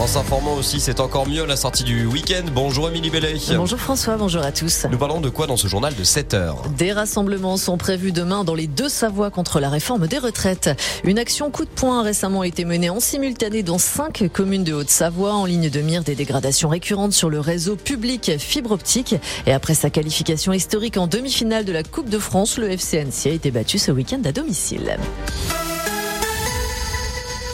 [0.00, 2.44] En s'informant aussi, c'est encore mieux la sortie du week-end.
[2.54, 3.34] Bonjour Émilie Bellet.
[3.56, 4.86] Bonjour François, bonjour à tous.
[4.88, 8.44] Nous parlons de quoi dans ce journal de 7 heures Des rassemblements sont prévus demain
[8.44, 10.70] dans les deux Savoies contre la réforme des retraites.
[11.02, 14.72] Une action coup de poing a récemment été menée en simultané dans cinq communes de
[14.72, 19.16] Haute-Savoie en ligne de mire des dégradations récurrentes sur le réseau public fibre optique.
[19.46, 23.30] Et après sa qualification historique en demi-finale de la Coupe de France, le FCNC a
[23.30, 24.96] été battu ce week-end à domicile.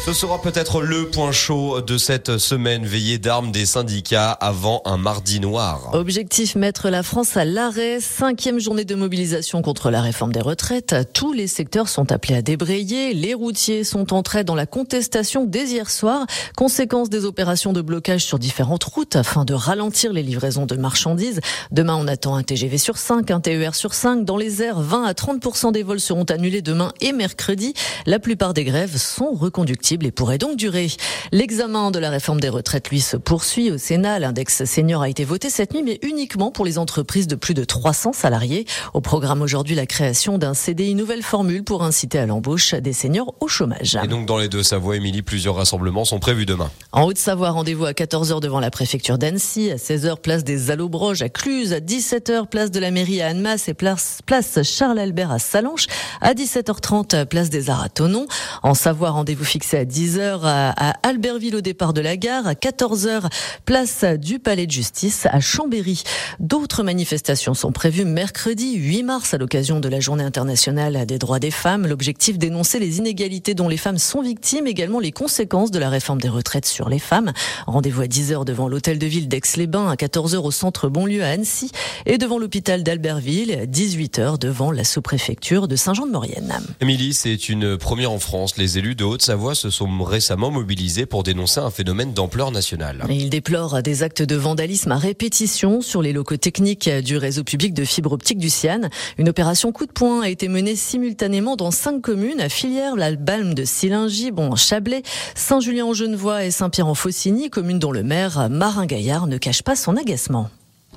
[0.05, 4.98] Ce sera peut-être le point chaud de cette semaine veillée d'armes des syndicats avant un
[4.98, 5.95] mardi noir.
[5.95, 8.01] Objectif mettre la France à l'arrêt.
[8.01, 10.95] Cinquième journée de mobilisation contre la réforme des retraites.
[11.15, 13.15] Tous les secteurs sont appelés à débrayer.
[13.15, 16.27] Les routiers sont entrés dans la contestation dès hier soir.
[16.55, 21.41] Conséquence des opérations de blocage sur différentes routes afin de ralentir les livraisons de marchandises.
[21.71, 24.27] Demain, on attend un TGV sur 5, un TER sur 5.
[24.27, 27.73] Dans les airs, 20 à 30% des vols seront annulés demain et mercredi.
[28.05, 30.89] La plupart des grèves sont reconductibles et pourrait donc durer.
[31.33, 34.19] L'examen de la réforme des retraites, lui, se poursuit au Sénat.
[34.19, 37.65] L'index senior a été voté cette nuit, mais uniquement pour les entreprises de plus de
[37.65, 38.66] 300 salariés.
[38.93, 43.35] Au programme aujourd'hui, la création d'un CDI nouvelle formule pour inciter à l'embauche des seniors
[43.41, 43.99] au chômage.
[44.02, 46.71] Et donc, dans les deux Savoie, Émilie, plusieurs rassemblements sont prévus demain.
[46.93, 51.29] En Haute-Savoie, rendez-vous à 14h devant la préfecture d'Annecy, à 16h, place des Allobroges à
[51.29, 55.87] Cluse, à 17h, place de la mairie à Annemasse et place, place Charles-Albert à Salanches,
[56.21, 58.27] à 17h30, place des Arts à Tonon.
[58.63, 62.54] En Savoie, rendez-vous fixé à à 10h à Albertville au départ de la gare, à
[62.54, 63.30] 14h
[63.66, 66.04] place du Palais de Justice à Chambéry.
[66.41, 71.38] D'autres manifestations sont prévues mercredi 8 mars à l'occasion de la Journée internationale des droits
[71.38, 71.87] des femmes.
[71.87, 76.21] L'objectif dénoncer les inégalités dont les femmes sont victimes, également les conséquences de la réforme
[76.21, 77.34] des retraites sur les femmes.
[77.66, 81.71] Rendez-vous à 10h devant l'hôtel de ville d'Aix-les-Bains, à 14h au centre Bonlieu à Annecy
[82.06, 86.55] et devant l'hôpital d'Albertville, à 18h devant la sous-préfecture de Saint-Jean-de-Maurienne.
[86.81, 88.56] Émilie, c'est une première en France.
[88.56, 93.05] Les élus de Haute-Savoie se sont récemment mobilisés pour dénoncer un phénomène d'ampleur nationale.
[93.11, 97.75] Il déplore des actes de vandalisme à répétition sur les locaux techniques du réseau public
[97.75, 98.89] de fibre optique du Cian.
[99.19, 103.55] Une opération coup de poing a été menée simultanément dans cinq communes, à Filière, l'Albalme
[103.55, 105.03] de Silingy, bon, Chablais,
[105.34, 110.49] Saint-Julien-en-Genevois et Saint-Pierre-en-Faucigny, communes dont le maire, Marin Gaillard, ne cache pas son agacement.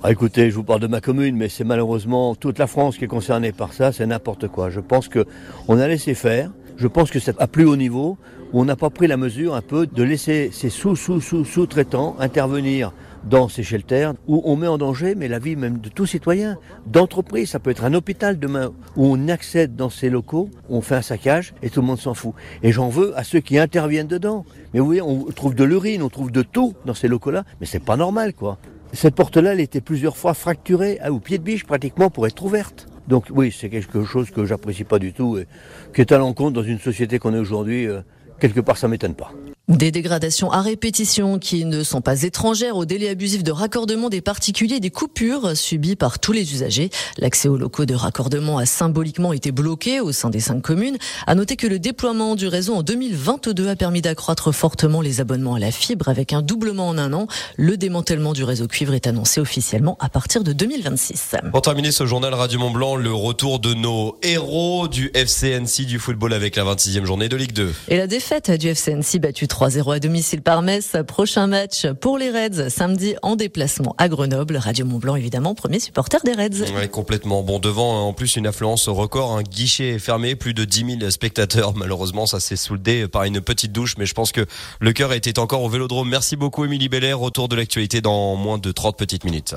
[0.04, 3.06] Ah, écoutez, je vous parle de ma commune, mais c'est malheureusement toute la France qui
[3.06, 4.70] est concernée par ça, c'est n'importe quoi.
[4.70, 5.26] Je pense que
[5.68, 6.52] on a laissé faire.
[6.78, 8.20] Je pense que c'est à plus haut niveau
[8.54, 12.94] où on n'a pas pris la mesure un peu de laisser ces sous-sous-sous-sous-traitants intervenir
[13.24, 16.60] dans ces shelters où on met en danger mais la vie même de tout citoyen,
[16.86, 17.50] d'entreprise.
[17.50, 21.02] Ça peut être un hôpital demain où on accède dans ces locaux, on fait un
[21.02, 22.36] saccage et tout le monde s'en fout.
[22.62, 24.46] Et j'en veux à ceux qui interviennent dedans.
[24.76, 27.84] Mais vous on trouve de l'urine, on trouve de tout dans ces locaux-là, mais c'est
[27.84, 28.60] pas normal quoi.
[28.94, 32.88] Cette porte-là, elle était plusieurs fois fracturée au pied de biche pratiquement pour être ouverte.
[33.08, 35.48] Donc oui, c'est quelque chose que j'apprécie pas du tout et
[35.94, 37.88] qui est à l'encontre dans une société qu'on est aujourd'hui.
[37.88, 38.02] Euh,
[38.40, 39.32] quelque part, ça m'étonne pas.
[39.68, 44.22] Des dégradations à répétition qui ne sont pas étrangères au délai abusif de raccordement des
[44.22, 46.90] particuliers et des coupures subies par tous les usagers.
[47.18, 50.98] L'accès aux locaux de raccordement a symboliquement été bloqué au sein des cinq communes.
[51.26, 55.56] À noter que le déploiement du réseau en 2022 a permis d'accroître fortement les abonnements
[55.56, 57.28] à la fibre avec un doublement en un an.
[57.58, 61.36] Le démantèlement du réseau cuivre est annoncé officiellement à partir de 2026.
[61.52, 66.00] Pour terminer ce journal Radio Mont Blanc, le retour de nos héros du FCNC du
[66.00, 67.74] football avec la 26e journée de Ligue 2.
[67.90, 70.96] Et la défaite du FCNC battue 3-0 à domicile par Metz.
[71.08, 74.56] Prochain match pour les Reds samedi en déplacement à Grenoble.
[74.58, 76.72] Radio Mont Blanc évidemment premier supporter des Reds.
[76.76, 77.42] Oui, complètement.
[77.42, 81.74] Bon devant en plus une affluence record, un guichet fermé, plus de 10 000 spectateurs.
[81.76, 84.46] Malheureusement ça s'est soldé par une petite douche, mais je pense que
[84.80, 86.08] le cœur était encore au Vélodrome.
[86.08, 87.18] Merci beaucoup Émilie Belair.
[87.18, 89.56] Retour de l'actualité dans moins de 30 petites minutes.